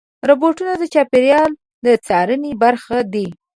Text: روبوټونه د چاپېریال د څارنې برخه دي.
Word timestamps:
روبوټونه 0.29 0.73
د 0.77 0.83
چاپېریال 0.93 1.51
د 1.85 1.87
څارنې 2.05 2.51
برخه 2.63 2.97
دي. 3.13 3.27